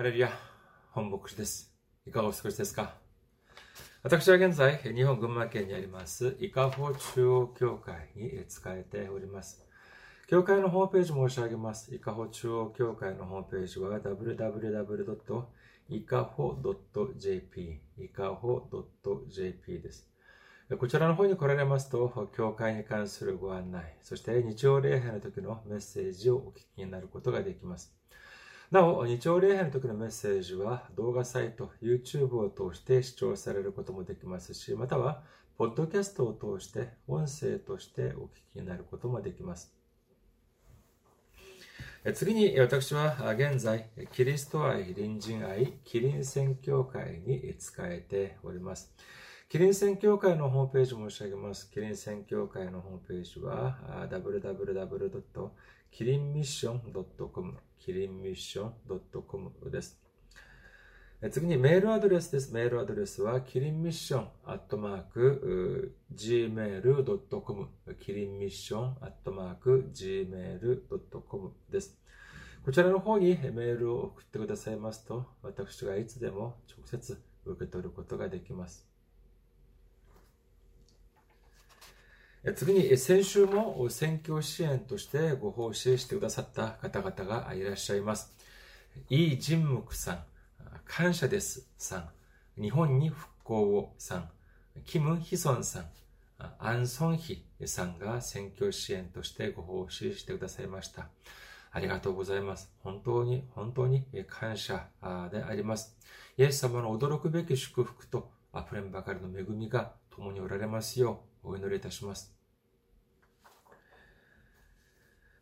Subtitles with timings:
[0.00, 0.30] ハレルヤ、
[0.92, 1.74] 本牧師です。
[2.06, 2.94] いかがお過ごしですか？
[4.02, 9.62] 私は現在、日本群馬県にあります、伊香保中央教会に仕えております。
[10.26, 11.94] 教会のホームページ申し上げます。
[11.94, 15.40] 伊香保中央教会のホームページは www.ikaho.jp
[17.98, 18.66] 伊香保
[19.28, 20.08] .jp です。
[20.78, 27.94] こちらの方に来られますと、教会に関するご案内、そして日曜礼拝の時のメッセージをお聞きになることができます。
[28.70, 35.24] なお、日曜礼拝の時のメッセージは動画サイト、YouTube を通して視聴されることもできますし、または、
[35.58, 39.74] ポッドキャストを通して音声としてお聞きになることもできます。
[42.14, 48.94] 次に私は現在、キリスト愛、隣人愛、キリン宣教会に仕えております。
[49.48, 51.68] キリン宣教会のホームページ申し上げます。
[51.72, 55.50] キリン宣教会のホームページは www.
[55.90, 56.80] キリンミッション
[57.32, 58.72] .com キリンミッション
[59.26, 60.00] .com です。
[61.30, 62.52] 次にメールアドレスです。
[62.52, 67.68] メールアドレスはキリンミッションアットマーク gmail.com
[68.00, 71.98] キリンミッションアットマーク gmail.com です。
[72.64, 78.89] こちらの方にメールを送ってくださいますと、私がいつでも直接受け取ることができます。
[82.56, 88.32] 次に、先週も選挙支援としてご奉仕してくださった方々がいらっしゃいます。
[89.10, 90.24] イ・ジンムクさん、
[90.86, 92.10] 感謝ですさ
[92.56, 94.30] ん、日本に復興をさん、
[94.86, 95.90] キム・ヒソンさん、
[96.58, 101.08] アン・ソンヒさんが選挙支援としてご奉仕してくださいました。
[101.72, 102.72] ありがとうございます。
[102.82, 104.88] 本当に、本当に感謝
[105.30, 105.94] であります。
[106.38, 112.40] イエス様の驚くべき祝福と溢れんばかりの恵みが共におられますようお祈りいたします。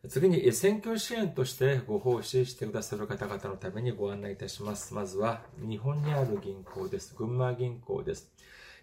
[0.07, 4.93] 次に、選挙支援としてご奉仕してくださる方々のためにご案内いたします。
[4.93, 7.13] まずは、日本にある銀行です。
[7.15, 8.31] 群馬銀行です。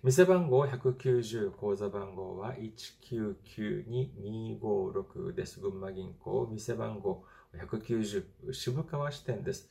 [0.03, 5.59] 店番号190、口座番号は1992256です。
[5.59, 7.25] 群馬銀行、店番号
[7.55, 9.71] 190、渋川支店です。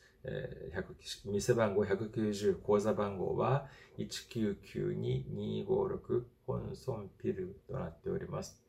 [1.26, 8.62] 店番号190、口座番号は1992256本村ピルとなっております。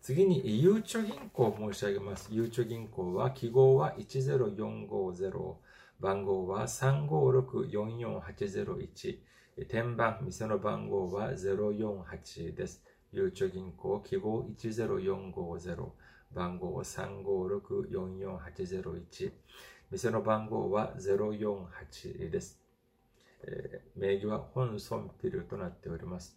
[0.00, 2.28] 次に、ゆうちょ銀行を申し上げます。
[2.30, 5.56] ゆうちょ銀行は、記号は10450、
[5.98, 9.18] 番号は356-44801、
[9.68, 12.84] 天番、店の番号は048です。
[13.10, 15.90] ゆうちょ銀行、記号10450、
[16.32, 19.32] 番号356-44801、
[19.88, 22.58] 店の番号は048です。
[23.42, 24.80] えー、名義は本村
[25.22, 26.36] ピルとなっております。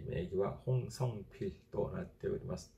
[0.02, 2.72] 名義は本尊ピとなっております。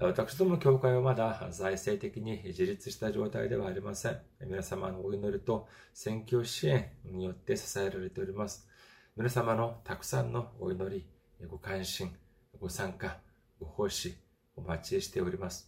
[0.00, 4.20] 私どもの教会はまだ財政的に自立した状態ではありません。
[4.40, 8.68] 皆様のお祈りと選挙支援によって支えられております。
[9.16, 11.04] 皆様のたくさんのお祈り、
[11.48, 12.14] ご関心、
[12.60, 13.18] ご参加、
[13.58, 14.14] ご奉仕、
[14.54, 15.67] お待ちしております。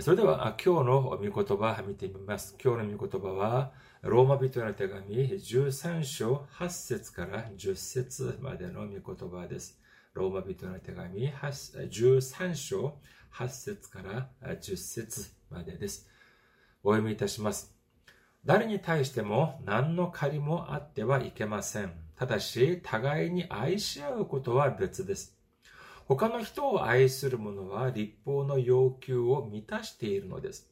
[0.00, 2.56] それでは今日の御言葉を見てみます。
[2.64, 9.78] 今日の御言葉は、ローマ人への手紙13章8節から10節までの御言葉です。
[10.14, 12.94] ローマ人の手紙13章
[13.34, 16.08] 8節から10節までです。
[16.82, 17.76] お読みいたします。
[18.46, 21.92] 誰に対しても何の借りもあってはいけません。
[22.16, 25.41] ただし、互いに愛し合うことは別です。
[26.06, 30.70] 他の人を愛する者は立法の要求を満たしているのです。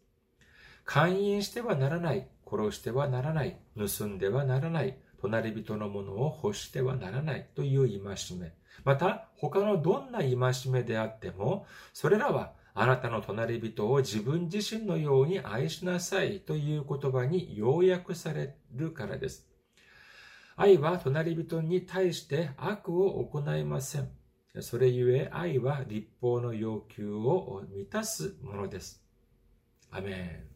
[0.84, 8.54] 勧誘してはならない、殺してはならない、盗んではならない、隣人のものを欲してはならないという戒め。
[8.84, 10.36] また、他のどんな戒
[10.72, 19.46] めであっても、それらはあなたの隣人を自分自身のように愛しなさいという言葉に要約されるからです。
[20.56, 24.19] 愛は隣人に対して悪を行いません。
[24.58, 29.00] それゆえ愛は立法の要求を満たすものです。
[29.92, 30.50] アメン。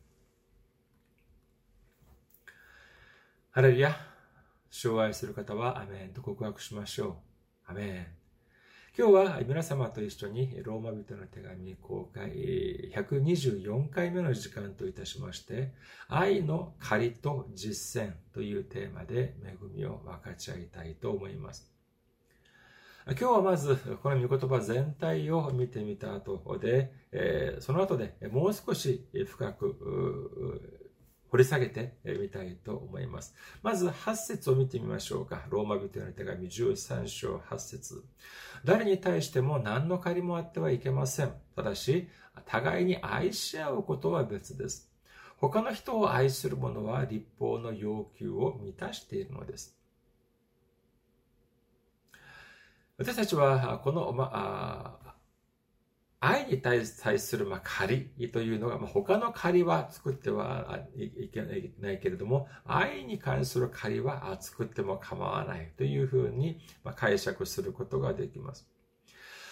[3.52, 3.96] ハレルヤ。
[4.68, 7.06] 障愛する方はアメンと告白しましょ
[7.68, 7.70] う。
[7.70, 8.24] アメン。
[8.98, 12.30] 今日は皆様と一緒にローマ人の手紙公開
[12.94, 15.72] 124回目の時間といたしまして、
[16.08, 21.73] 愛の借りと実践というテーマで恵みを分かち合いたいと思います。
[23.06, 29.76] 今日はまず、この御言葉全体を見てみた後で、え、その後でもう少し深く
[31.28, 33.34] 掘り下げてみたいと思います。
[33.62, 35.44] まず8節を見てみましょうか。
[35.50, 38.04] ローマ人への手紙13章8節
[38.64, 41.32] 誰に対しても何の借りもあってはいけません。
[41.56, 42.08] ただし、
[42.46, 44.90] 互いに愛し合うことは別です。
[45.36, 49.76] 他の人を愛する者は立法の要求を満たしているのです。
[52.96, 55.16] 私たちは、この、まあ、
[56.20, 68.66] 愛に対する、まあ、仮というのが、まあ、他の仮は作ってはいけないけれども、愛に関する仮は作っても構わないというふうに、まあ、解釈することができます。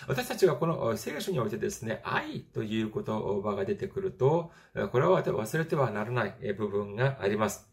[0.09, 4.51] 私たちがこの聖書においてですね、愛という言葉が出てくると、
[4.93, 7.72] これは忘れてはならない部分があります。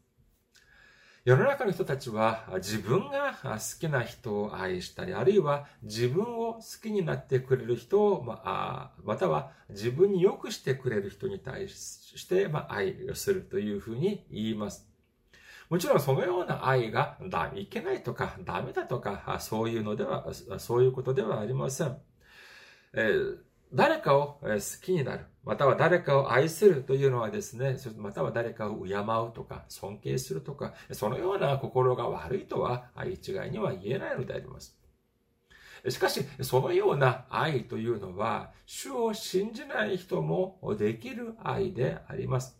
[1.25, 14.87] 世の中の人たちは自分が好きな人を愛したり、あるいは自分を好きになってくれる人を、ままたは自分に良くしてくれる人に対して、ま愛をするというふうに言います。
[15.69, 17.17] もちろんそのような愛が
[17.53, 20.27] いけないとかダメだとか、そういうのでは、
[20.57, 21.97] そういうことではありません。
[22.93, 29.03] えー誰かを好きになる、または誰かを愛するというのはですね、または誰かを敬う
[29.33, 34.77] とか、尊敬するとか、そのような心が悪いとは一概には言えないのであります。
[35.87, 42.55] しかし、そのような愛というのは、主を信じない人もできる愛であります。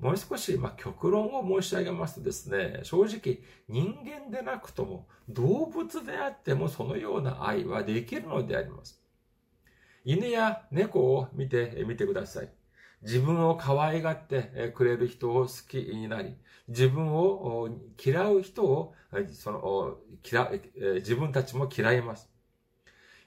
[0.00, 8.99] もう少し、ま、極論を申し上げますとですね、正直、人間でなくとも、動物であってもそのような愛はできるのであります。
[10.04, 12.48] 犬や猫を見てみてください。
[13.02, 16.36] 自分を可愛がってくれる人を好きになり、
[16.68, 17.68] 自分を
[18.02, 18.94] 嫌う人を、
[19.32, 19.98] その、
[20.28, 20.50] 嫌、
[20.96, 22.30] 自分たちも嫌います。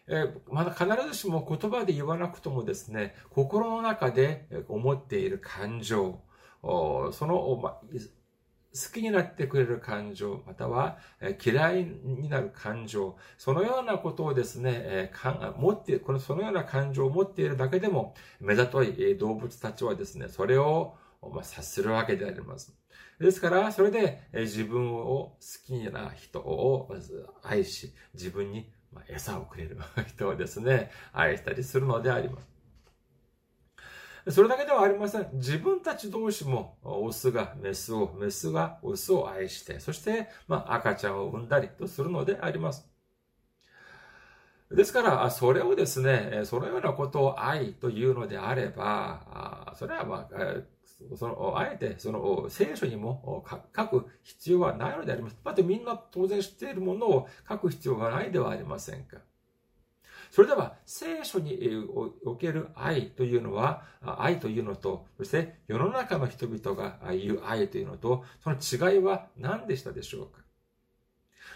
[0.07, 6.21] えまだ必ずしも言葉で言わなくともですね、心の中で思っている感情、
[6.61, 7.79] その、
[8.73, 10.97] 好きになってくれる感情、または
[11.45, 15.11] 嫌いになる感情、そのようなことをですね、
[15.57, 22.75] 持って、このそのような感情を持っているだけでも、目ざとい動物たちはですね、それを察するわけであります。
[23.19, 26.91] ですから、それで自分を好きな人を
[27.43, 28.71] 愛し、自分に
[29.07, 29.77] 餌をくれる
[30.07, 32.52] 人をですね、愛したりするのであります。
[34.29, 35.27] それだけではありません。
[35.33, 42.87] 自分たち同士も、オスがメスを、メスがオスを愛して、そして、まあ、赤ちゃんを産んだりとするのであります。
[44.71, 53.45] ですから、それをですね、そのようなことを愛というのであれば、それはまあ、その、あえて、その、聖書にも
[53.75, 55.37] 書く必要はないのであります。
[55.43, 59.17] だってみんな当然知っているものを書く必要がないではありませんか。
[60.33, 61.59] それでは、聖書に
[62.25, 70.41] おける愛というのは、愛というのと、そして世の中の人々が言う愛というのと、その違いは何でしたでしょうか？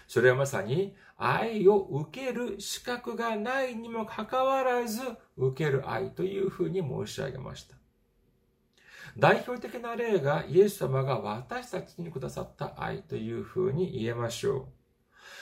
[0.06, 5.02] それはまさに、愛を受ける資格がないにもかかわらず、
[5.36, 7.74] 受ける愛というふうに申し上げました。
[9.16, 14.64] 代表的な例がイエス様が私たちにくださった愛というふうに言えましょう。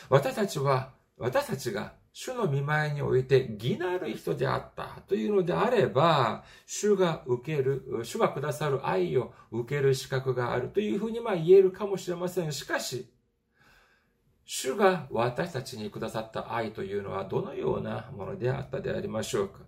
[0.09, 12.51] 私たちは、私たちが主の見舞いにおいて義なる人であったというのであれば、主が受ける、主がくださる愛を受ける資格があるというふうにまあ言えるかもしれません。
[12.53, 13.13] しかし、
[14.46, 19.66] 主が私たちにくださった愛というのはどのようなものであったでありましょうか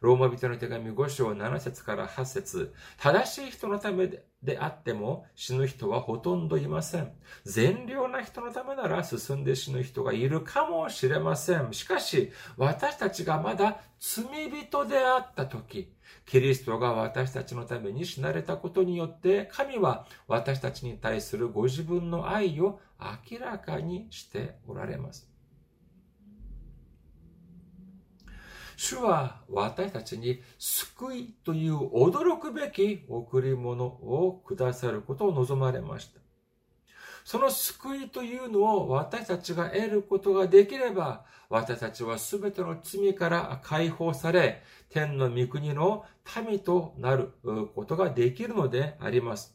[0.00, 4.08] ローマ人の手紙5章7節から8節正しい人のため
[4.42, 7.12] であっても死ぬ人はほとんどいません。
[7.44, 11.74] 善良な人のためなら進んで死ぬ人がいるかもしれません。
[11.74, 15.92] しかし、私たちがまだ罪人であった時、
[16.24, 22.80] キリストが私たちのために死なれたことによって、神は私たちに対するご自分の愛を
[23.30, 25.29] 明らかにしておられます。
[28.82, 36.20] 主は私たちに救いという驚くべき贈り物をくださることを望まれました。
[37.22, 46.06] その救いというのを私たちが得ることができれば、私たちは全ての罪から解放され、天の御国の
[46.48, 47.34] 民となる
[47.74, 49.54] ことができるのであります。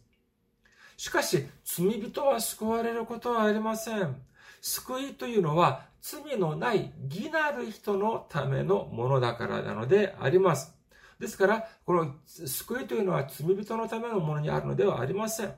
[0.98, 4.22] しかし、罪人は救われることはありません。
[4.62, 10.75] 救いというのは罪のない義なる人のためのものだからなのであります。
[11.19, 15.53] ですから、この救いというのは罪人のためのものにあるのではありません。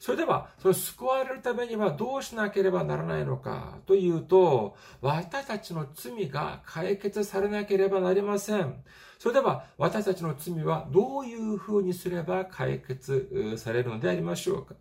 [0.00, 8.82] それでは、その救われるためにはどうしなければならないのかというと、私たちの罪が解決されなければなりません。
[9.20, 14.74] それでは、私たちの罪はどういうふうにすれば解決されるのでありましょうか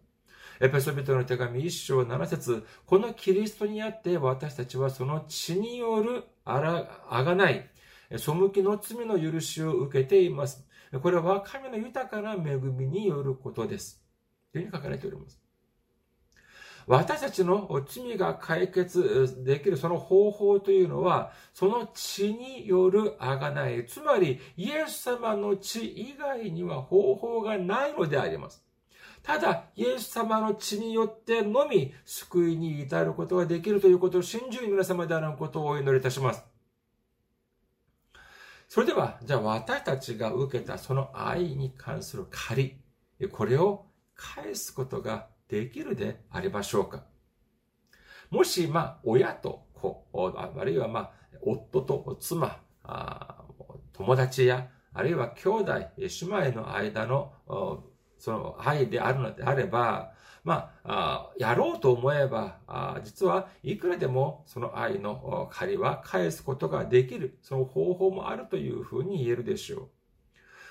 [0.63, 7.69] エペソビトの手紙1章7節このキリストにあって私たちはその血によるあら、あがない、
[8.11, 10.65] 背きの罪の許しを受けています。
[11.01, 14.01] これは神の豊かな恵みによることです。
[14.53, 15.37] というふうに書かれております。
[16.87, 28.63] 私たちの罪が解決できるその方法というのは、その血による贖い、つまりイエス様の血以外には方法がないのであります。
[29.23, 36.43] ただ、イエス様の血によってのみ救いに至ることができるということを信じる皆様であることをお祈りいたします。
[38.67, 42.77] それでは、じゃあ私たちが受けたその愛に関する借
[43.19, 47.05] り、これを返すことができるでありましょうか
[48.29, 51.11] もし、まあ、親と子、あるいは、まあ、
[51.41, 52.59] 夫と妻、
[53.93, 56.07] 友達や、あるいは兄弟、姉
[56.51, 57.33] 妹の間の、
[58.23, 60.13] その愛であるのであれば、
[60.45, 62.57] まあ、やろうと思えば、
[63.03, 69.89] 実はいくらでもその愛の借りは返すことができる、その方法もあるというふうに言えるでしょ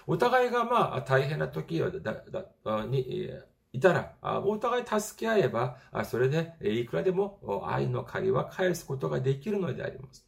[0.06, 0.12] う。
[0.14, 3.30] お互いがまあ大変な時に
[3.74, 4.14] いたら、
[4.46, 10.26] お互い助け合えば、それでいくらでも愛の借りは返すことができるのであります。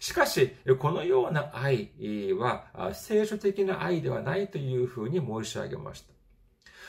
[0.00, 1.92] しかし、このような愛
[2.32, 6.17] は聖書的な愛ではないというふうに申し上げました。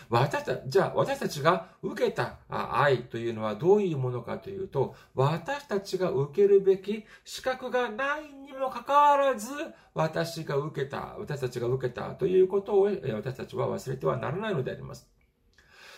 [0.09, 9.49] 私たじゃあ私たちが受けた愛というのはどういうものかというと、私たちが受けるべき資格がないにもかかわらず、
[9.93, 15.07] 私が受けた、私たちが受けたということを私たちは忘れてはならないのであります。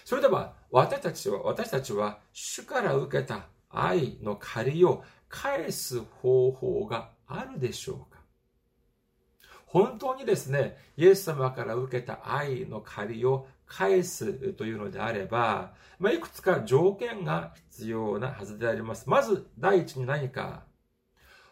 [0.04, 8.20] それでは、私たちは、私たちは、主から受けた愛の借りを返す方法があるでしょうか？
[9.68, 19.10] 本当にですね、イエス様から受けた愛の借りを返すというのであれば、まあ、いくつか条件が必要なはずであります。
[19.10, 20.64] まず、第一に何か、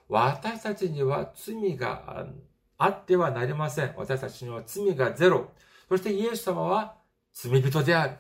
[0.10, 2.28] 私たちには罪が
[2.78, 3.94] あってはなりません。
[3.96, 5.50] 私たちには罪がゼロ。
[5.88, 6.98] そしてイエス様は
[7.32, 8.18] 罪人である。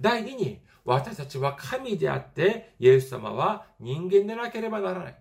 [0.00, 5.18] 第二に、私たちは神であって、イエス様は人間でなければならない。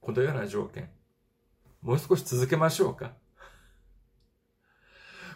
[0.00, 0.88] このような条件。
[1.82, 3.12] もう少し続けましょうか。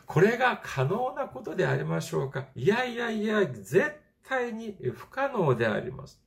[0.08, 2.46] これが可能なことでありましょうか？
[2.56, 3.92] いやいやいや、絶
[4.26, 6.20] 対に不可能であります。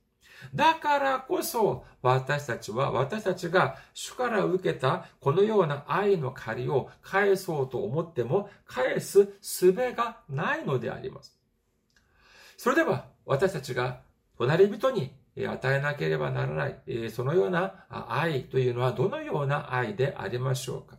[0.54, 11.36] だからこそ、私たちは、私たちが主から受けたこのような愛の借りを返そうと思っても、返す術がないのであります。
[12.56, 14.00] それでは、私たちが
[14.38, 20.98] 隣人に与えなければならない、そのような愛というのはどのような愛でありましょうか？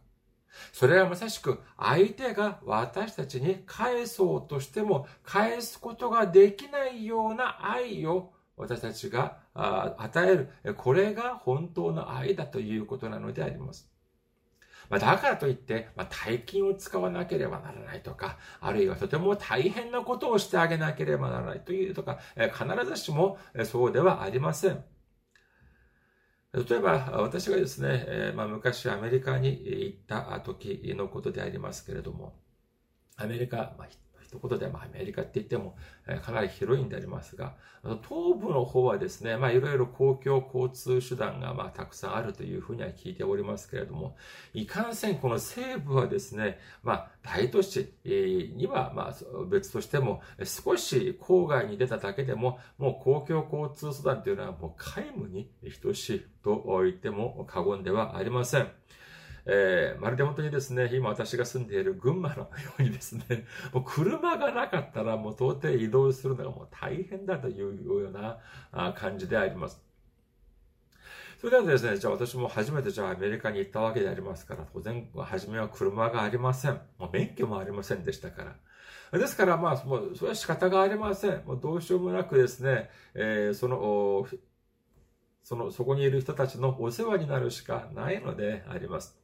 [0.71, 10.75] それはまさしく相手が私たちに返そうとしても返すことができないような愛を私たちが与える。
[10.75, 13.89] これが本当の愛だということなのであります。
[14.89, 24.83] ま、だからといって、ま、大金を使わなければならないとか、あるいはとても大変なことをしてあげなければならないというとか、必ずしもそうではありません。
[26.53, 32.39] 例えば、私がですね、え、まあ、昔アメリカに行った時のことでありますけれども、
[33.17, 33.89] アメリカ、まあ、
[34.33, 35.75] 一言で、まあ、アメリカって言っても、
[36.07, 44.15] え、かなり広いんでありますが、東部の方はですね、まあ、いろいろ公共交通手段が、まあ、たくさんあるというふうには聞いておりますけれども、
[44.53, 55.49] いかんせん、この西部はですね、まあ、大都市には、まあ、別としても、少し郊外に出ただけでも、もう公共交通手段というのはもう皆無に
[55.81, 58.67] 等しいと言っても過言ではありません。
[59.45, 68.39] えー、まるで本当にですね、今私が住んでいる群馬のようにですね、 もう車がなかったらもう到底移動するのがもう大変だというような
[68.93, 69.83] 感じであります。
[71.39, 76.79] それではですね、じゃあ私も初めてじゃあアメリカに行ったわけでありますから、当然、初めは車がありません。
[76.97, 78.45] もう免許もありませんでしたか
[79.11, 79.19] ら。
[79.19, 81.43] ですから、まあ、もう、それは仕方がありません。
[81.45, 84.25] もうどうしようもなくですね、えー、その、
[85.43, 89.22] その、そこにいる人たちのお世話になるしかないのであります。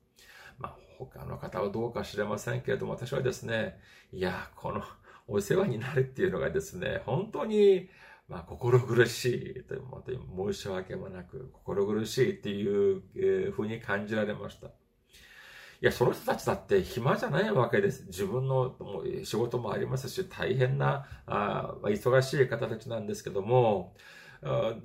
[0.59, 3.79] まあ、他の方はどうか知れませんけれども、私はですね、
[4.11, 4.83] いや、この
[5.27, 7.89] お世話になるっていうのがですね、本当に、
[8.27, 10.19] まあ、心苦しいという、本当に
[10.53, 14.67] 申し訳もなく、心苦しいっていうふうに感じられました。
[14.67, 18.05] いや、その人たちだって暇じゃないわけです。
[18.07, 18.75] 自分の
[19.23, 23.95] 仕事もありますし、大変な、あ忙しい方たちなんですけども、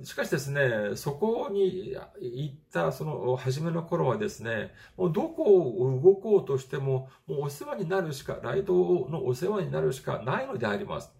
[0.03, 8.73] しかしですね、そこに行ったその初めの頃はですね、もうどこを動こうとしても、もうお世話になるしか、ライド
[9.09, 11.13] のお世話になるしかないのであります。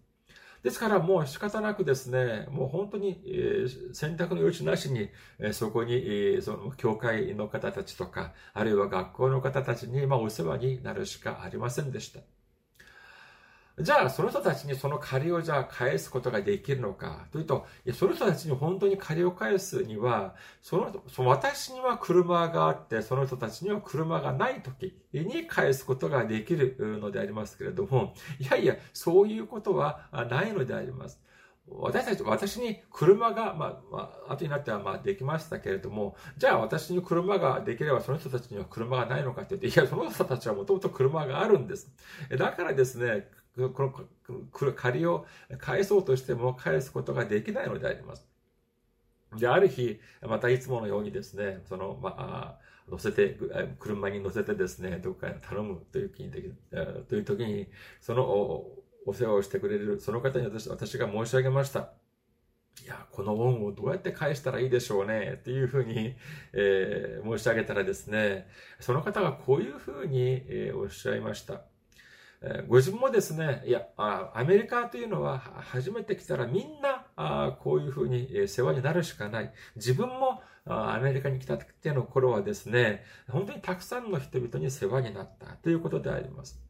[0.63, 3.21] ですからもう仕方なくですね、もう本当に、
[3.93, 5.09] 選択の余地なしに、
[5.53, 12.19] そこに、その教会の方たちとか、あるいは学校の方たちに、ま、お世話になるしかありませんでした。
[13.77, 31.21] じゃあ、その人たちにその借りをじゃあ返すことができるのかというと、いやその人たちに本当に借りを返すには、そのその私には車があって、その人たちには車がない時に返すことができるのでありますけれども、いやいや、そういうことはないのであります。
[31.67, 41.91] 私たち、私に車が、まあ、まあ、後になってはまあできましたけれども、じゃあ私に車ができればその人たちには車がないのかって言って、いや、その人たちはもともと車があるんです。
[42.37, 44.09] だからですね、こ
[44.65, 45.25] の借りを
[45.59, 48.27] 返そうとしても返すことができないのであります。
[49.37, 52.59] で、ある日、またいつものようにですね、その、まあ、
[52.89, 53.37] 乗せて、
[53.79, 56.41] 車に乗せてですね、どこかに頼むという時にで、
[57.07, 57.67] という時に、
[57.99, 58.23] その
[59.05, 61.91] お世話をしてくれる、その方に私私が申し上げました。
[62.83, 66.15] いや、この恩をどうやって返したらいいでしょうね、っていうふうに、
[66.53, 68.47] えー、申し上げたらですね、
[68.79, 71.61] その方がこういうふうに、えー、おっしゃいました。
[72.67, 79.53] ご自分もですね、いや、アメリカというのは初めて来たらみんなこういうふうに世話になるしかない。
[79.75, 86.61] 自分もアメリカに来たての頃はですね、本当にたくさんの人々に世話になったということであります。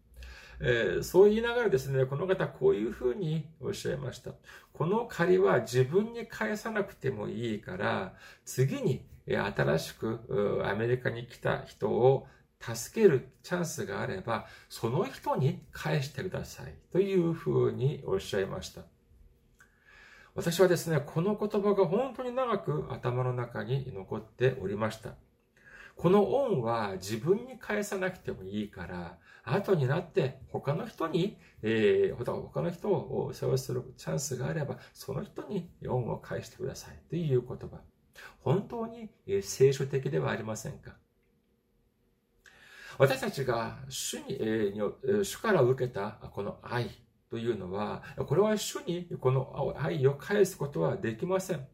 [0.62, 4.32] えー、そう言いながらですね、この方こういうふうにおっしゃいました。
[4.72, 8.14] この借りは自分に返さなくてもいいから、
[8.46, 12.28] 次に新しくアメリカに来た人を
[12.74, 16.74] 助けるチャンスがあれば、その人に返してください。
[16.92, 18.82] というふうにおっしゃいました。
[20.34, 25.16] 私はですね、この言葉が本当に長く頭の中に残っておりました。
[25.96, 37.80] この恩は自分に返さなくてもいいから、後になって他の人に、えー、他の人を世話するチャンスがあれば、その人に恩を返してくださいという言葉。
[38.42, 39.10] 本当に
[39.42, 40.98] 聖書的ではありませんか？
[42.98, 46.90] 私たちが主に、えー、主から受けたこの愛
[47.30, 51.68] というのは、これは主にこの愛を返すことはできません。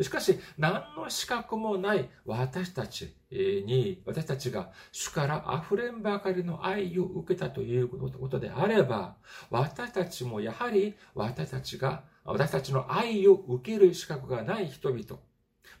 [0.00, 9.16] しかし、何の資格もない私たちに、私たちが主から溢れんばかりの愛を受けたということであれば、
[9.50, 15.02] 私たちもやはり私たちが、私たちの愛を受ける資格がない人々、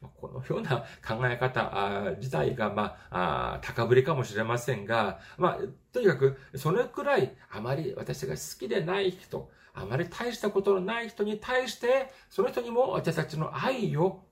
[0.00, 5.58] このような考え方自体が、まあ、高ぶりかもしれませんが、まあ、
[5.92, 14.24] とにかく、それくらいあまり私が好きでない人、あまり大したことのない人に対して、その人にも私たちの愛を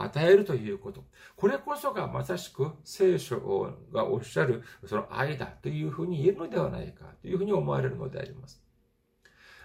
[0.00, 1.04] 与えるということ。
[1.36, 8.61] これこそがまさしく聖書がおっしゃるその愛だというふうに言えるのではないかというふうに思われるのであります。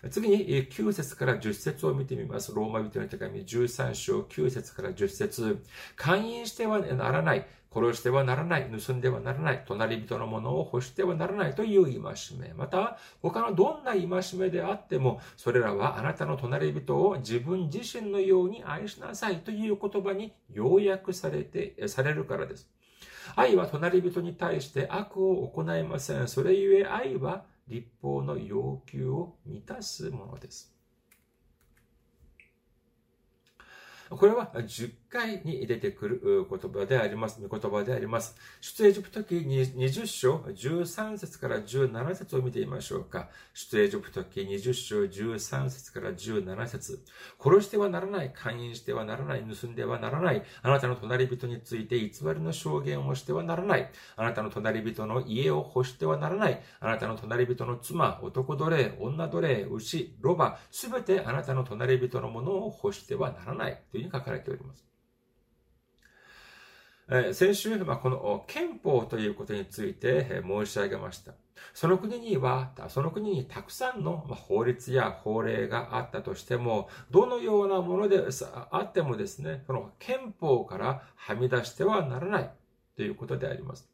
[0.10, 2.54] 次に9節から10節を見てみます。
[2.54, 5.64] ローマ人の手紙13章9節から10節
[5.96, 7.48] 勧誘してはならない。
[7.74, 8.72] 殺してはならない。
[8.72, 9.64] 盗んではならない。
[9.68, 12.54] 隣人のものを欲してはならないという戒め。
[12.54, 22.70] また、他のどんな戒めであっても、それらはあなたの隣人を自分自身のように愛しなさいという言葉に要約されて、されるからです。
[23.36, 26.28] 愛は隣人に対して悪を行いません。
[26.28, 30.74] それゆえ愛は立法の要求を満たすものです。
[34.10, 37.40] これは10回に出てくる言葉であります。
[37.40, 38.36] 言葉であります。
[38.62, 43.30] 出エジプト記20章13節から17節を見てみましょうか。
[43.54, 47.04] 出エジプト記20章13節から17節
[47.40, 64.86] 殺してはならない、勧誘してはならない、盗んではならない、あなたの隣人について偽りの証言をしてはならない、あなたの隣人の家を欲してはならない、あなたの隣人の妻、男奴隷、女奴隷、牛、ロバ、すべてあなたの隣人のものを欲してはならないというふうに書かれております。
[67.10, 71.34] え先週、まあ、この憲法ということについて申し上げました。
[71.74, 78.22] その国には、その国にたくさんの法律や法令があったとしても、どのようなもので
[78.72, 82.52] あってもですね、この憲法からはみ出してはならない
[82.98, 83.90] ということであります。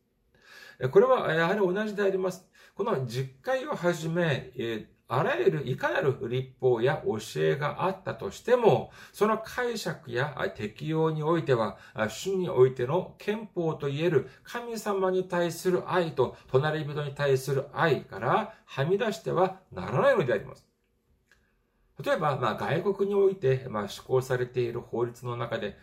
[0.92, 2.48] これはやはり同じであります。
[2.76, 11.78] この実会をはじめ、えあらゆるいかなる立法や教えがあったとしても、その解釈や適用においては、
[12.10, 20.73] 主においての憲法といえる神様に対する愛と隣人に対する愛からはみ出してはならないのであります。
[22.04, 25.78] 例えば、まあ、外国において、まあ、施行されている法律の中で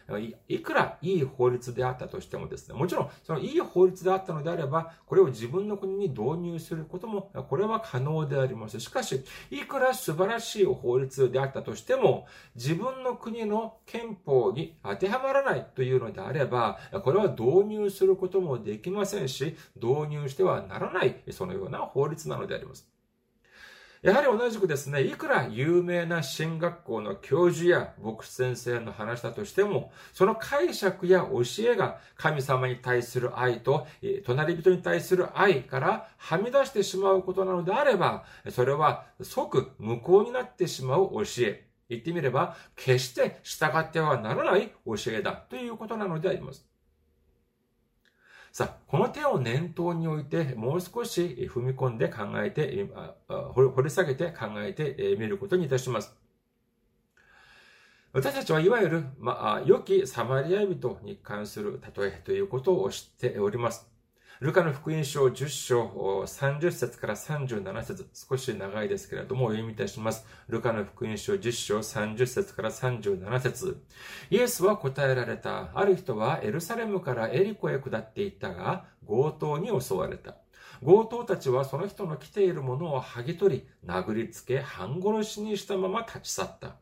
[0.49, 8.79] い、いくらいい法律であったとしてもですね、もちろん、そのいい法律であったのであれば、これを自分の国に導入することも、これは可能であります。
[8.81, 23.00] しかし、いくら素晴らしい法律であったとしても、自分の国の憲法に当てはまらないというのであれば、これは導入することもできませんし、導入してはならない、そのような法律なのであります。
[24.03, 33.87] やはり同じくですね、いくら有名な進学校の教授や牧師先生の話だとしても、その解釈や教えが神様に対する愛と、
[34.25, 41.67] 隣人に対する愛からはみ出してしまうことなのであれば、それは即無効になってしまう教え。
[41.91, 46.70] 言ってみれば、決して従ってはならない教えだということなのであります。
[48.53, 52.89] さあ、この点を念頭において、もう少し踏み込んで考えて、
[53.29, 56.17] 掘り下げて考えてみることにいたします。
[58.13, 63.90] 私たちはいわゆる、まあ、良きサマリア人に関する例えということを知っております。
[64.41, 70.25] ルカの福音書10章30節から37節少し長いですけれどもお読みいたします。
[70.49, 73.83] ルカの福音書10章30節から37節
[74.31, 75.69] イエスは答えられた。
[75.75, 80.37] ある人はエルサレムからエリコへ下っていったが、強盗に襲われた。
[80.83, 86.77] 強盗たちはその人の着ているものを剥ぎ取り、殴りつけ、半殺しにしたまま立ち去った。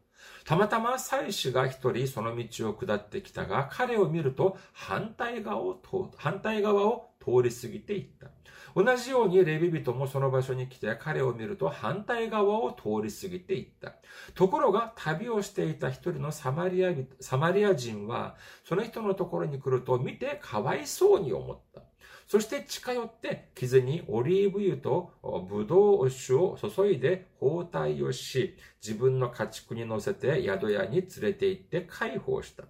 [0.48, 5.78] たまたま祭司が一人その道を下ってきたが、彼を見ると反対側を
[6.16, 8.28] 反対側を通り過ぎていった。
[8.74, 13.96] 同じようにレビ人もその場所に来て彼を見ると反対側を通り過ぎていった。
[14.34, 18.34] ところが旅をしていた一人のサマリアサマリア人は
[18.64, 21.82] その人のところに来ると見てかわいそうに思った。
[22.28, 25.12] そして近寄って傷にオリーブ油と
[25.48, 28.54] ブドウ酒を注いで包帯をし、
[28.86, 32.64] 自分の家畜に乗せて宿屋に連れて行って解放した。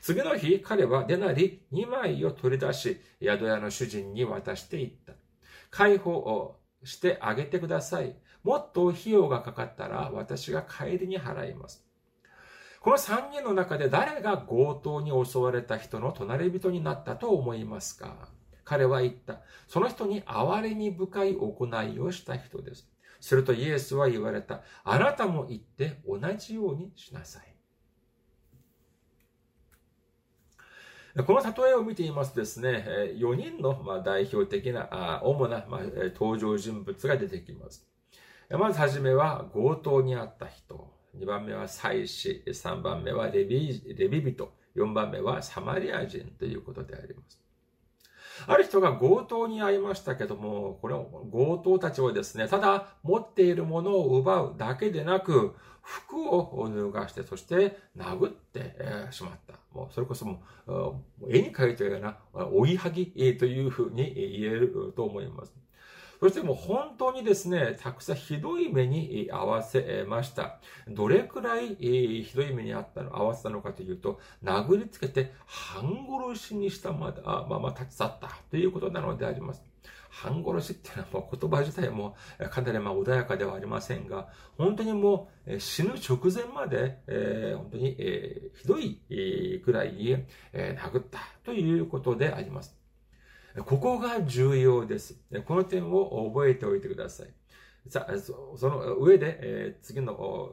[0.00, 5.14] 次の日、彼はデナリ2枚を取り出し、宿屋の主人に渡していった。
[5.70, 8.14] 解放をしてあげてください。
[8.44, 11.84] もっと費用がかかったら私が帰りに払います。
[12.80, 18.28] この3人の中で誰が強盗に襲われた人の隣人になったと思いますか？
[18.70, 19.40] 彼は言った。
[19.66, 22.88] その人に憐れみ深い行いをした人です。
[23.18, 24.60] するとイエスは言われた。
[24.84, 27.52] あなたも言って同じようにしなさい。
[31.26, 35.66] この例えを見ていますとですね、4人の代表的な、主な
[36.14, 37.84] 登場人物が出てきます。
[38.50, 40.94] まずはじめは強盗にあった人。
[41.18, 42.44] 2番目は祭司。
[42.46, 44.52] 3番目はレビレビ人。
[44.76, 47.39] 4番目はサマリア人ということであります。
[48.46, 50.94] ある人が強盗に遭いましたけども、これ
[51.32, 58.76] 強盗たちはですね、ただ持っているものを奪うだけでなく、服を脱がして、そして殴って
[59.10, 59.54] しまった。
[59.72, 62.18] もうそれこそもう、絵に描いたような
[62.52, 63.06] 追いはぎ
[63.38, 65.54] というふうに言えると思います。
[66.20, 70.60] そしてもう本当にですね、たくさんひどい目に合わせました。
[70.86, 77.14] どれくらいひどい目にあったの、合わせたのかというと、殴りつけて半殺しにしたま
[77.48, 79.62] まま立ち去ったということなのであります。
[80.10, 82.16] 半殺しっていうのはもう言葉自体も
[82.50, 84.28] かなりま穏やかではありませんが、
[84.58, 92.79] 本当にもう死ぬ直前まで、えー、本当に、えー、ひどいくらい、えー、殴ったということであります。
[93.66, 95.16] ここが重要です。
[95.46, 97.28] この点を覚えておいてください。
[97.88, 100.52] さあ、その上で、えー、次の、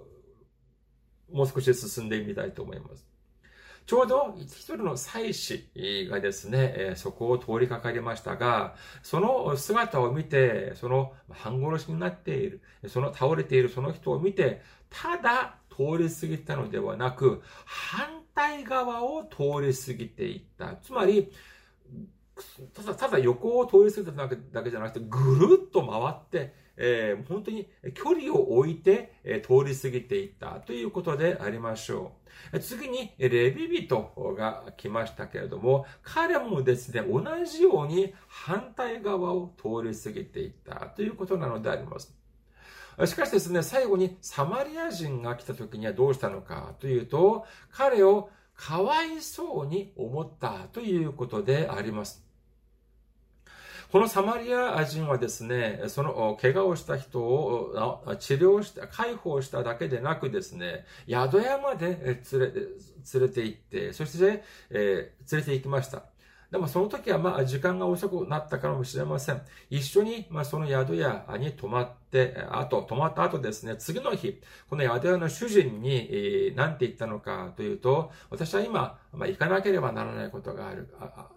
[1.32, 3.06] もう少し進んでみたいと思います。
[3.86, 5.70] ちょうど一人の祭司
[6.10, 20.76] がですね、そこを通りかかりましたが、その姿を見て、その半殺しになっている、その倒れているその人を見て、ただ通り過ぎたのではなく、反対側を通り過ぎていった。
[20.76, 21.32] つまり、
[22.74, 32.14] ただ、ただ横を通り過ぎただけじゃなくて、ぐるっと回って、えー、本当に距離を置いて、えー、通り過ぎていったということでありましょ
[32.54, 32.60] う。
[32.60, 42.16] 次に、レビ人が来ましたけれども、彼もですね、同じように反対側を通り過ぎていったということなのであります。
[43.06, 52.27] しかしですね、最後にサマリア人が来た時にはどうしたのかというと、彼をかわいそうに思ったということであります。
[53.92, 62.52] このサマリア人はですね、その怪我をした人を治療した、解放しただけでなくですね、宿屋まで連れ
[63.14, 66.04] 連れて行って、そして、えー、連れて行きました。
[66.52, 69.42] でもその時はまあ時間が遅くなったかもしれません。
[69.70, 80.94] 一緒にまあその宿屋に泊まって、あと、泊まった後ですね、次の日、この宿屋の主人に、何て言ったのかというと、私は今、まあ、行かなければならないことがある。
[81.00, 81.37] あ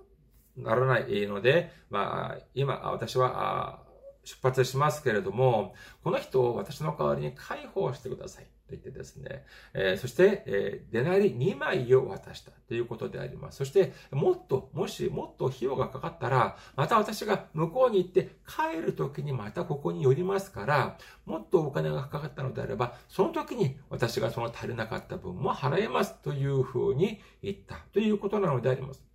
[0.62, 3.80] ならないので、まあ、今、私は
[4.24, 8.46] 出発しますけれども、この人を私の代わりに解放してください。
[8.70, 9.44] と言ってですね、
[9.74, 13.58] えー、そして、えー、デナリ2枚を渡したということであります。
[13.58, 20.96] そして、もっと、もしもっと費用がかかったら、また私が向こうに行って帰る時にまたここに寄りますから、
[21.26, 29.09] もっとお金がかかったのであれば、その時に私がその足りなかった分も払えますというふうに言ったということなのであります。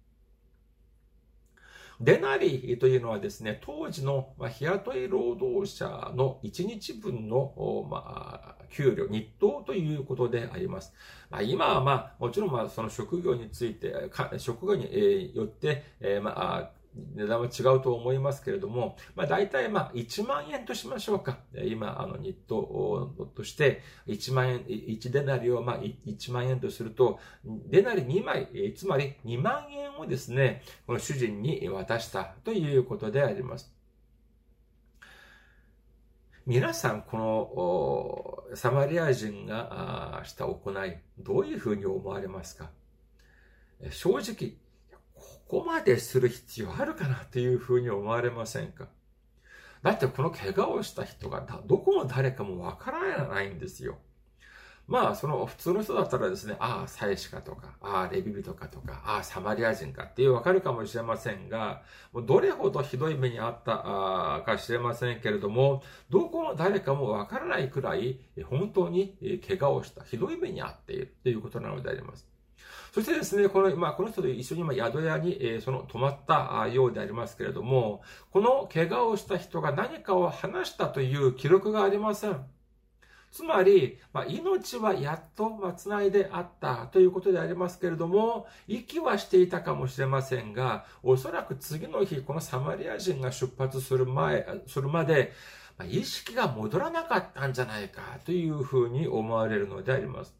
[2.02, 10.94] デナリというのはですね、当時の日雇い労働者の1日分の、まあ、給料、日当ということであります。
[11.30, 13.94] まあ、今はまあ、もちろんまあ、その職業について、
[14.38, 16.72] 職業によって、えー、まあ、
[17.16, 21.40] 値段は違うと思いますけれども、まあ大体まあ1万円としましょうか。
[21.54, 33.74] 今、あの、ニットとして1万円、1デナリをまあ1万円とすると、デナリ2枚、つまり2万円をですね、この主人に渡したということであります。
[36.46, 42.70] 皆さん、このサマリア人がした行い、どういうふうに思われますか？
[43.90, 44.54] 正直、
[45.48, 48.88] ここまでする必要あるかなというふうに思われませんか？
[49.84, 53.98] だってこの怪我をした人がどこの誰かもわからないんですよ。
[54.88, 61.82] まあ、その普通の人だったらですね、ああ、祭司かとか、ああ、レビビとかとか、ああ、サマリア人かっていうわかるかもしれませんが、
[62.14, 65.82] もうどれほどひどい目にあったか知れませんけれども、
[66.12, 72.28] どこの誰かもわからないくらい、本当に怪我をした、ひどい目にあっているということなのであります。
[72.96, 82.46] そしてですね、この、まあ、この人と一緒に今宿屋に、えー、その泊まったようでありますけれども、この怪我をした人が何かを話したという記録がありません。
[83.34, 95.34] つまり、まあ、命はやっと、まあ、繋いであったということでありますけれども、息はしていたかもしれませんが、おそらく次の日、このサマリア人が出発する前、するまで、
[95.78, 100.34] まあ、意識が戻らなかったんじゃないかというふうに思われるのであります。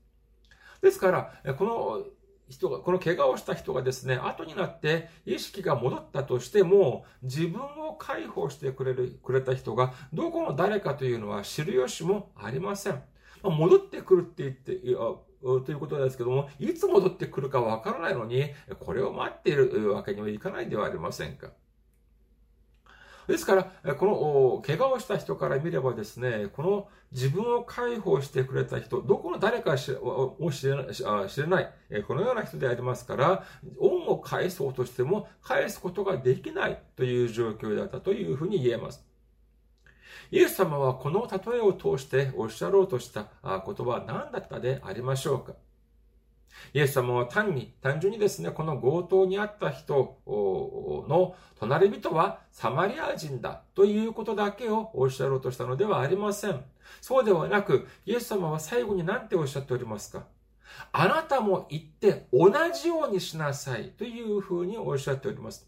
[0.82, 1.12] ですか
[1.44, 2.06] ら、この
[2.50, 13.02] 人が、この怪我をした人がですね、後になって意識が戻ったとしても、自分を解放してくれる、くれた人が、どこの誰かというのは知る由もありません。
[13.44, 14.76] ま、戻ってくるって言って、
[15.66, 21.52] ということですけども、いつ戻ってくるかわからないのに、これを待っているわけにはいかないではありませんか。
[23.28, 31.74] ですから、この怪我をした人から見ればですね、この自分を解放してくれた人、どこの誰かを知れない知れない、
[32.08, 33.44] このような人でありますから、
[33.80, 39.04] 恩を返そうとしても返すことができないという状況だったというふうに言えます。
[40.32, 45.54] イエス様はこの例えを通しておっしゃろうとした言葉は何だったでありましょうか？
[46.74, 56.64] イエス様は単に、単純にですね、この強盗にあった人の隣人はサマリア人だということだけをおっしゃろうとしたのではありません。
[57.02, 60.26] そうではなく、イエス様は最後に何ておっしゃっておりますか？
[60.92, 65.68] あなたも行って同じようにしなさいというふうにおっしゃっております。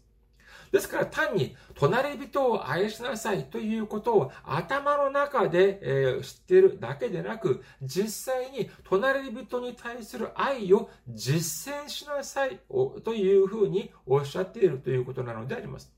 [0.72, 12.60] ですから単に隣人を愛しなさいということを頭の中で、え知っているだけでなく、実際に隣人に対する愛を実践しなさい
[13.04, 15.92] というふうにおっしゃっているということなのであります。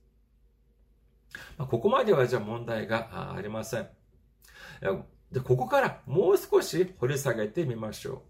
[1.59, 3.89] ここまではじゃあ問題がありません。
[5.31, 8.30] で、ここからもう少し掘り下げてみましょう。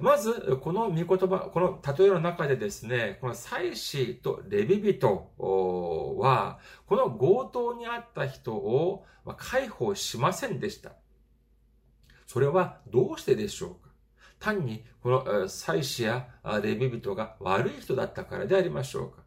[0.00, 10.92] まず、この御言葉、この例えの中でですね、この祭司とレビ人は、この強盗にあった人を解放しませんでした。
[12.26, 13.90] それはどうしてでしょうか？
[14.40, 16.26] 単に、この祭司や
[16.62, 19.22] レビ人が悪い人だったからでありましょうか？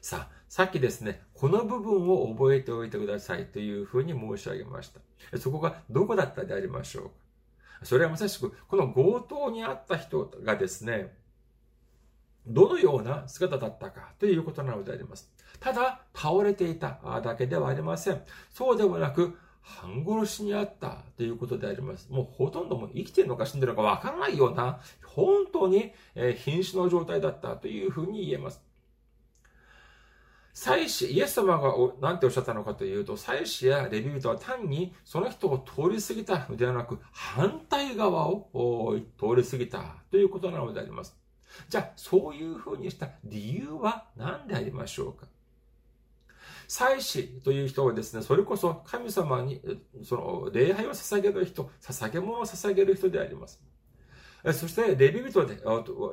[0.00, 5.38] さあ、さっきですね、この部分を覚えておいてくださいというふうに申し上げました。
[5.38, 7.10] そこがどこだったでありましょうか？
[7.84, 11.16] それはまさしく、この強盗にあった人がですね、
[12.46, 15.32] どのような姿だったかということなのであります。
[15.60, 18.22] ただ、倒れていただけではありません。
[18.50, 22.10] そうではなく、半殺しにあったということであります。
[22.10, 28.62] もうほとんども生きてるのか死んでるのかわからないような、本当に瀕死の状態だったというふうに言えます。
[30.54, 41.16] 祭司、イエス様が何ておっしゃったのかというと、祭司やレビュートは単にその人を通り過ぎたのではなく、反対側を通り過ぎたということなのであります。
[41.68, 45.26] じゃあ、そういうふうにした理由は何でありましょうか？
[46.68, 49.60] 祭司という人はですね、それこそ神様に、
[50.04, 53.60] その礼拝を捧げる人、捧げ物を捧げる人であります。
[54.52, 55.58] そして、レビ人で、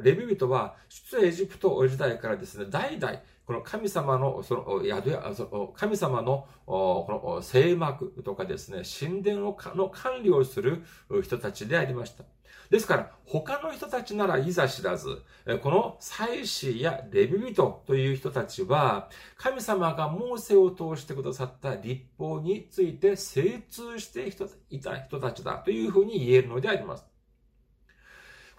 [0.04, 10.84] レビ人は、出エジプト時代からですね、代々、この神様の、その、宿や、その、神様の、この、聖幕とかですね、神殿を、の管理をする
[11.22, 12.24] 人たちでありました。
[12.70, 15.24] ですから、他の人たちならいざ知らず、
[15.62, 24.34] この祭司やレビ人という人たちは、神様がモーセを通してくださった立法について精通して
[24.70, 27.11] いた人たちだというふうに言えるのであります。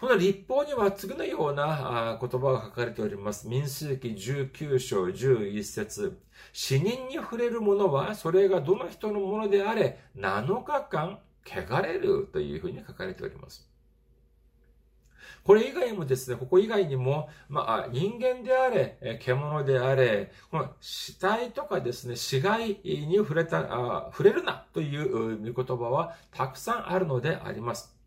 [0.03, 3.47] この立法には次のような言葉が書かれております。
[3.47, 6.19] 民数記19章11節
[6.51, 13.65] 死人に触れるものは、それがどの人のものであれ、7日間汚れるというふうに書かれております。
[15.45, 28.02] これ以外もですね、ここ以外にも、まあ、人間であれ、獣であれ、この死体とかですね、死骸に触れた、あ触れるなという見言葉はたくさんあるのであります。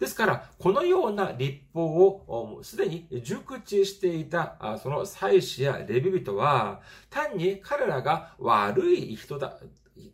[0.00, 9.58] ですから、このような立法をすでに熟知していた、その祭司やレビ人は、単に彼らが悪い人だ、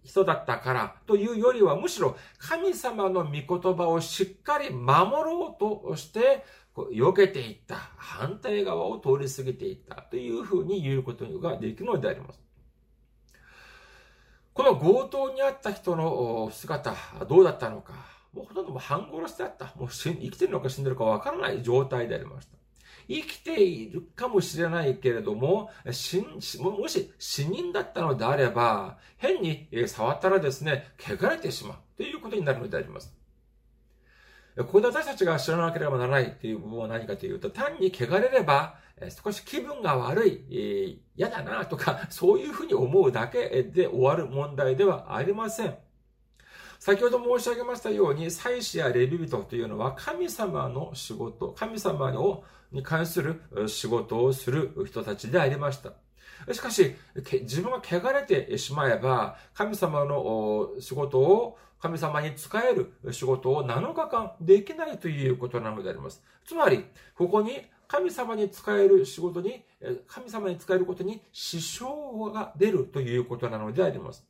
[0.02, 6.44] 人だったからというよりは、むしろ神様の御言葉をしっかり守ろうとして、
[6.74, 12.40] 避けていった、反対側を通り過ぎていったというふうに言うことができるのであります。
[14.52, 16.92] この強盗にあった人の姿、
[17.28, 18.15] どうだったのか。
[18.36, 19.72] もうほとんど半殺しだった。
[19.76, 22.56] もう生きてるのか死んでるかわからない状態でありました。
[23.08, 26.20] 生きているかもしれないけれども、死
[26.58, 33.16] もし死人だったのであれば、変に触ったらですね、汚れてしまうということになるのであります。
[34.58, 38.78] ここで私たちが知らなければならないという部分は何かというと、単に汚れれば、
[39.22, 45.76] 少し気分が悪い、嫌だなとか、そういうふうに思うだけで終わる問題ではありません。
[46.86, 55.94] 先ほど申し上げましたように、祭司やレビ人というのは神様の仕事、神様のに関する仕事をする人たちでありました。
[56.54, 56.94] しかし、
[57.42, 66.22] 自分が汚れてしまえば、神様の仕事を神様に仕える仕事を7日間できないということなのであります。
[66.46, 66.84] つまり、
[67.16, 69.64] ここに神様に仕える仕事に、
[70.06, 74.24] 神様に仕えることに支障が出るということなのであります。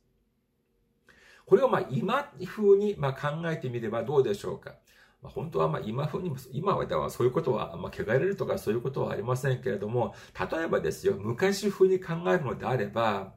[1.47, 4.75] これをま今風にま考えてみればどうでしょうか。
[5.21, 13.33] ま、本当はま今風にも、今はそういうことは、まあ、汚れるとかそういうことはありませんけれども、例えばですよ、昔風に考えるのであれば、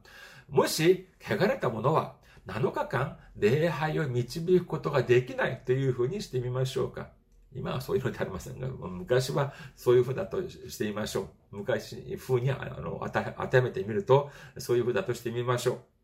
[0.49, 2.15] もし、汚れたものは
[2.47, 7.09] 7日間礼拝を導くことができないというふうにしてみましょうか。
[7.55, 11.57] 今はそういうのでありませんが、昔はそういうふうだとしてみましょう。
[11.57, 16.00] 昔風にあの当てはめてみると、そういうふうだとしてみましょう。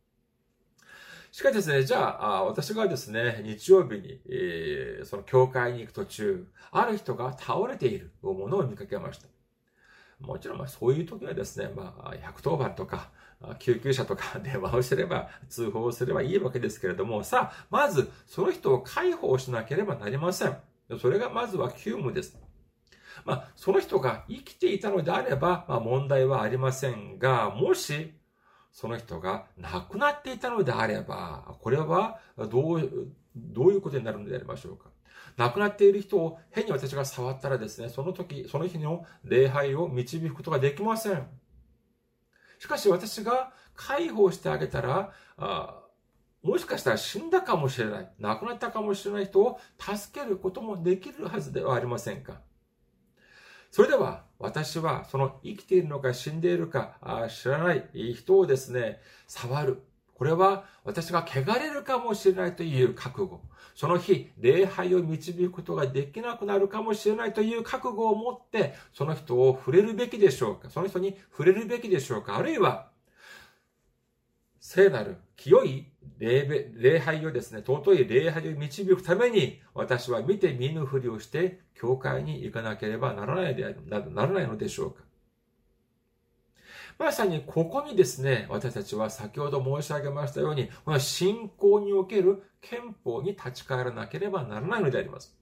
[1.37, 9.27] しかしですね、じゃあ、私がですね、日曜日に、えー、その教会に行く途中、ある人が倒れているものを見かけました。
[10.19, 13.11] もちろん、まあ、そういう時はですね、まあ、110番とか、
[13.59, 20.57] 救急車とか 電話をすれば、通報をすればいいわけですけれども、さあ、まず、その人を解放しなければなりません。
[20.99, 22.35] それがまずは急務です。
[23.25, 28.16] まあ、その人が生きていたのであれば、まあ、問題はありませんが、もし、
[28.77, 34.91] その人が亡くなっていたのであれば、これはどう、どういうことになるのでありましょうか？
[35.35, 41.27] 亡くなっている人を変に私が触ったらですね、その時、その日の礼拝を導くことができません。
[42.59, 45.81] しかし私が解放してあげたら、あ
[46.43, 52.41] もしかしたら死んだかもしれない、亡くなったかもしれない人を助けることもできるはずではありませんか？
[53.71, 59.81] それでは、私はその生きているのか死んでいるか知らない人をですね、触る。
[60.13, 63.41] これは私が汚れるかもしれないという覚悟。
[63.75, 72.89] その日、礼拝を導くことができなくなるかもしれないという覚悟を持って、その人を触れるべきでしょうかその人に触れるべきでしょうかあるいは、
[74.59, 75.85] 聖なる清い
[76.17, 85.03] 礼拝をですね、尊い礼拝を導くために、私は見て見ぬふりをして、教会に行かなければならないで、ならないのでしょうか。
[86.97, 95.36] まさにここにですね、私たちは先ほど申し上げましたように、この信仰における憲法に立ち返らなければならないのであります。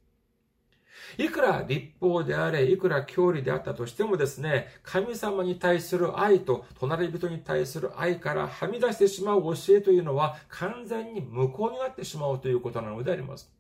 [1.17, 13.51] いくら立法であれ、いくら教理であったとしてもですね、神様に対する愛と隣人に対する愛からはみ出してしまう教えというのは完全に無効になってしまうということなのであります。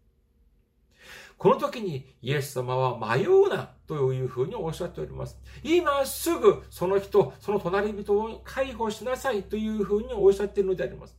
[1.37, 5.37] この時にイエス様は迷うなというふうにおっしゃっております。
[5.63, 11.15] 今すぐその人、その隣人を解放しなさいというふうにおっしゃっているのであります。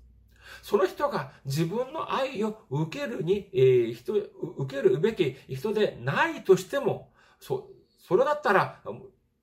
[0.62, 4.14] その人が自分の愛を受けるに、えー、人、
[4.58, 7.68] 受けるべき人でないとしても、そ、
[8.06, 8.80] それだったら、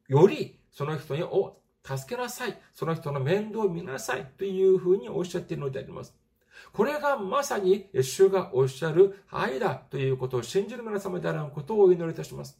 [0.08, 2.58] よりその人に、お、助けなさい。
[2.74, 4.26] その人の面倒を見なさい。
[4.38, 6.16] というふうにおっしゃっているのであります。
[6.72, 12.58] これがまさに主がおっしゃる愛だということを信じる皆様であることをお祈りいたします。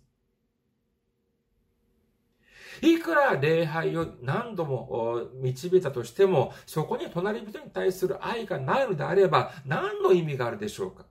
[2.82, 11.06] いくら礼拝を何度も導いたとしても、そこに隣人に対する愛がないのであれば、何の意味があるでしょうか？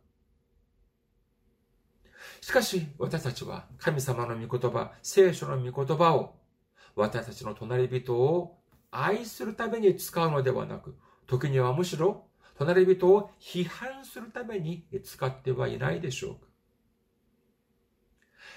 [2.40, 6.34] しかし、私たちは神様の御言葉、聖書の御言葉を、
[6.96, 8.58] 私たちの隣人を
[8.90, 10.96] 愛するために使うのではなく、
[11.26, 12.26] 時にはむしろ
[12.58, 16.51] 隣人を批判するために使ってはいないでしょうか？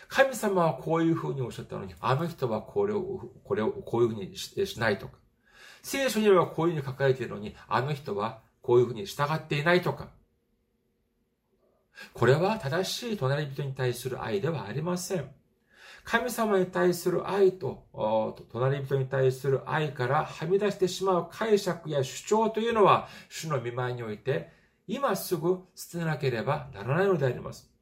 [0.07, 5.17] 神様はこういうふうにおっしゃったのに、あの人はこれを、これをこういうふうにしないとか、
[5.81, 10.09] 聖書にはこういうふうに書かれているのに、あの人はこういうふうに従っていないとか、
[12.13, 15.29] これは正しい隣人に対する愛ではありません。
[16.03, 17.87] 神様に対する愛と、
[18.51, 24.51] 隣人に対する愛からはみ出してしまう解釈や主張というのは、主の見舞いにおいて、
[24.87, 27.74] 今すぐ捨てなければならないのであります。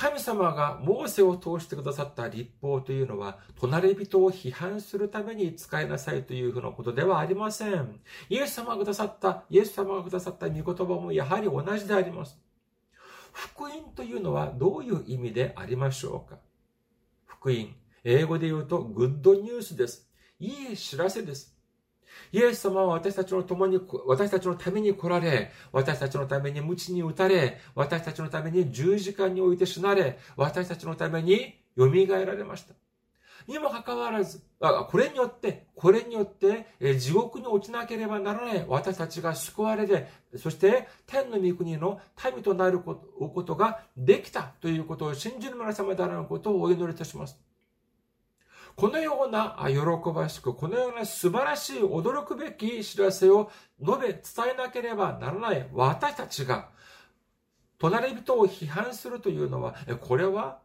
[0.00, 7.98] 神様がモーセを通してくださった立法というのは、隣人を批判するために使いなさいというふうなことではありません。
[8.28, 12.38] イエス様がくださった、イエス様がくださった御言葉もやはり同じであります。
[13.32, 16.38] 福音というのはどういう意味でありましょうか？
[17.26, 17.74] 福音。
[18.04, 20.08] 英語で言うと、グッドニュースです。
[20.38, 21.57] いい知らせです。
[22.32, 32.74] イエス様は私たちの共に、私たちのために来られ、私たちのために鞭に打たれ、私たちのために十字架において死なれ、私たちのために蘇られました。
[33.46, 34.42] にもかかわらず、
[34.90, 36.66] これによって、これによって、
[36.98, 40.06] 地獄に落ちなければならない私たちが救われて、
[40.36, 41.98] そして天の御国の
[42.34, 42.96] 民となるこ
[43.46, 47.47] とができたということを信じる皆様であることをお祈りいたします。
[48.78, 53.50] このような喜ばしく、このような素晴らしい驚くべき知らせを
[53.84, 54.22] 述べ伝
[54.54, 56.68] えなければならない私たちが、
[57.80, 60.60] 隣人を批判するというのは、これは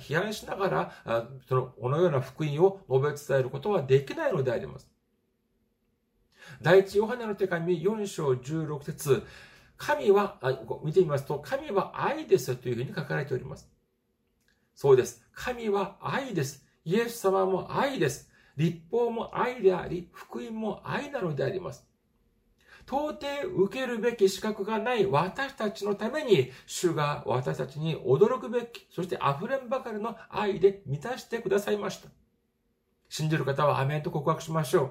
[0.00, 4.88] 批判しながら、そのこのような福音を述べ伝えることはできないのであります。
[6.62, 9.26] 第一ヨハネの手紙4章16節
[9.76, 10.38] 神は、
[10.82, 13.68] 見てみますと、神は愛ですというふうに書かれております。
[14.74, 15.22] そうです。
[15.34, 16.66] 神は愛です。
[16.88, 18.30] イエス様も愛です。
[18.56, 21.86] 立法も愛であり、福音も愛なのであります。
[22.86, 32.08] 到底受けるべき資格がない私たちのために、主が私たちに驚くべき、そして溢れんばかりの愛で満たしてくださいました。
[33.10, 34.90] 信じる方はアメンと告白しましょう。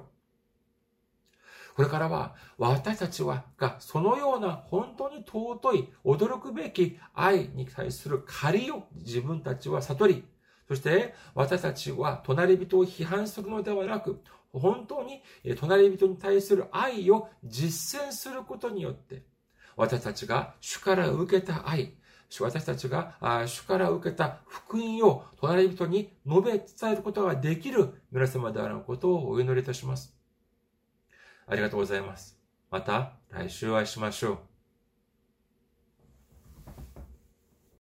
[1.78, 10.24] これからは私たちはがそのような本当に尊い驚くべき愛に対する借りを自分たちは悟り、
[10.68, 15.22] そして私たちは隣人を批判するのではなく、本当に
[15.58, 19.24] 隣人に対する愛を実践することによって、
[19.76, 21.94] 私たちが主から受けた愛、
[22.42, 23.16] 私たちが
[23.48, 30.18] 主から受けた福音を隣人に述べ伝えることができる皆様であることをお祈りいたします。
[31.48, 32.38] ありがとうございます。
[32.70, 34.47] また来週お会いしましょう。